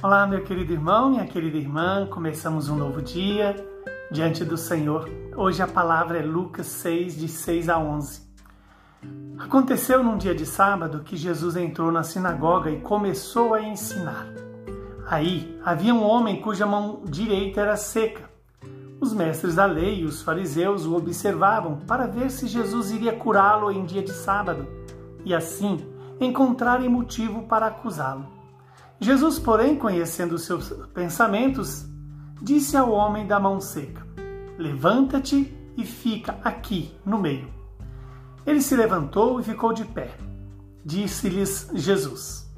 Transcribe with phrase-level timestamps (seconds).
[0.00, 3.56] Olá, meu querido irmão, minha querida irmã, começamos um novo dia
[4.12, 5.10] diante do Senhor.
[5.36, 8.22] Hoje a palavra é Lucas 6, de 6 a 11.
[9.40, 14.28] Aconteceu num dia de sábado que Jesus entrou na sinagoga e começou a ensinar.
[15.04, 18.30] Aí havia um homem cuja mão direita era seca.
[19.00, 23.68] Os mestres da lei e os fariseus o observavam para ver se Jesus iria curá-lo
[23.72, 24.64] em dia de sábado
[25.24, 25.84] e assim
[26.20, 28.37] encontrarem motivo para acusá-lo.
[29.00, 31.86] Jesus, porém, conhecendo os seus pensamentos,
[32.42, 34.06] disse ao homem da mão seca:
[34.58, 37.48] Levanta-te e fica aqui no meio.
[38.44, 40.10] Ele se levantou e ficou de pé.
[40.84, 42.52] Disse-lhes Jesus: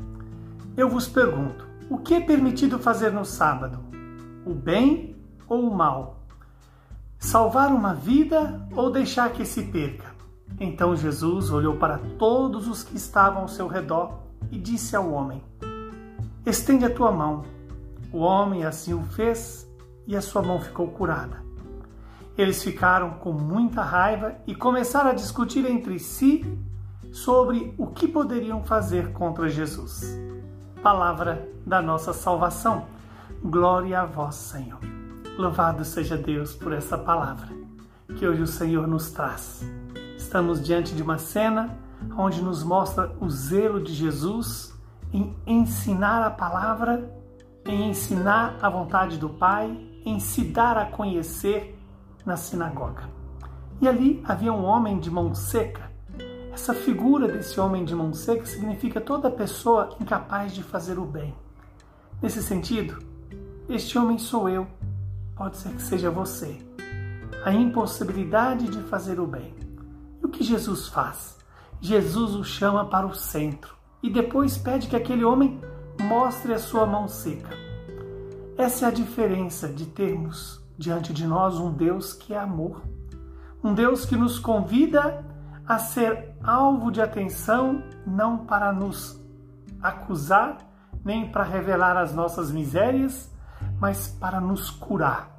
[0.76, 3.80] Eu vos pergunto, o que é permitido fazer no sábado?
[4.46, 5.16] O bem
[5.46, 6.24] ou o mal?
[7.18, 10.14] Salvar uma vida ou deixar que se perca?
[10.58, 15.42] Então Jesus olhou para todos os que estavam ao seu redor e disse ao homem:
[16.46, 17.44] Estende a tua mão.
[18.12, 19.68] O homem assim o fez
[20.06, 21.44] e a sua mão ficou curada.
[22.36, 26.58] Eles ficaram com muita raiva e começaram a discutir entre si
[27.12, 30.18] sobre o que poderiam fazer contra Jesus.
[30.82, 32.86] Palavra da nossa salvação.
[33.42, 34.80] Glória a vós, Senhor.
[35.36, 37.48] Louvado seja Deus por essa palavra
[38.16, 39.62] que hoje o Senhor nos traz.
[40.16, 41.76] Estamos diante de uma cena
[42.16, 44.74] onde nos mostra o zelo de Jesus
[45.12, 47.10] em ensinar a palavra,
[47.66, 51.78] em ensinar a vontade do Pai, em se dar a conhecer
[52.24, 53.08] na sinagoga.
[53.80, 55.90] E ali havia um homem de mão seca.
[56.52, 61.34] Essa figura desse homem de mão seca significa toda pessoa incapaz de fazer o bem.
[62.22, 63.02] Nesse sentido,
[63.68, 64.66] este homem sou eu,
[65.34, 66.58] pode ser que seja você.
[67.44, 69.54] A impossibilidade de fazer o bem.
[70.22, 71.38] E o que Jesus faz?
[71.80, 75.60] Jesus o chama para o centro e depois pede que aquele homem
[76.00, 77.54] mostre a sua mão seca.
[78.56, 82.82] Essa é a diferença de termos diante de nós um Deus que é amor,
[83.62, 85.24] um Deus que nos convida
[85.66, 89.22] a ser alvo de atenção não para nos
[89.80, 90.58] acusar,
[91.04, 93.30] nem para revelar as nossas misérias,
[93.78, 95.36] mas para nos curar,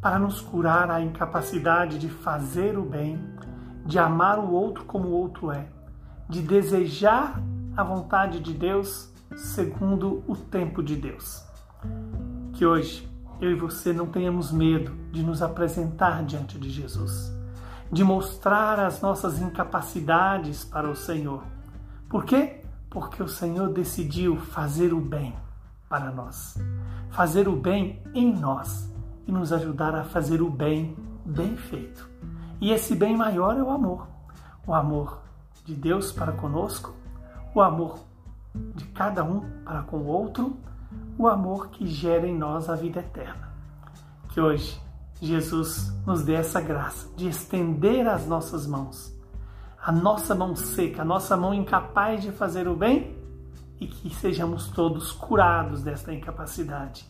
[0.00, 3.18] para nos curar a incapacidade de fazer o bem,
[3.84, 5.66] de amar o outro como o outro é,
[6.28, 7.40] de desejar
[7.76, 11.44] a vontade de Deus segundo o tempo de Deus.
[12.52, 13.08] Que hoje
[13.40, 17.32] eu e você não tenhamos medo de nos apresentar diante de Jesus,
[17.90, 21.42] de mostrar as nossas incapacidades para o Senhor.
[22.08, 22.60] Por quê?
[22.88, 25.34] Porque o Senhor decidiu fazer o bem
[25.88, 26.56] para nós,
[27.10, 28.88] fazer o bem em nós
[29.26, 32.08] e nos ajudar a fazer o bem bem feito.
[32.60, 34.06] E esse bem maior é o amor,
[34.64, 35.22] o amor
[35.64, 36.94] de Deus para conosco
[37.54, 38.00] o amor
[38.74, 40.56] de cada um para com o outro,
[41.16, 43.52] o amor que gera em nós a vida eterna.
[44.28, 44.80] Que hoje
[45.20, 49.14] Jesus nos dê essa graça de estender as nossas mãos,
[49.80, 53.16] a nossa mão seca, a nossa mão incapaz de fazer o bem,
[53.80, 57.06] e que sejamos todos curados desta incapacidade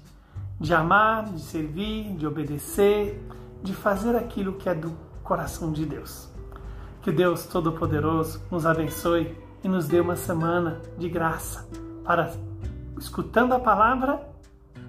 [0.58, 3.22] de amar, de servir, de obedecer,
[3.62, 6.28] de fazer aquilo que é do coração de Deus.
[7.02, 11.66] Que Deus Todo-Poderoso nos abençoe e nos dê uma semana de graça
[12.04, 12.30] para,
[12.98, 14.20] escutando a palavra,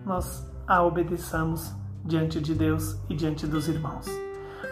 [0.05, 4.05] nós a obedeçamos diante de Deus e diante dos irmãos.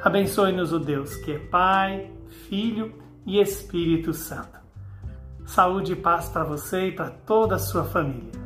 [0.04, 2.12] Abençoe-nos o Deus que é Pai,
[2.50, 2.94] Filho
[3.26, 4.60] e Espírito Santo.
[5.46, 8.43] Saúde e paz para você e para toda a sua família.